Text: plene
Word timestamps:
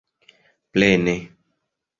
plene 0.71 1.15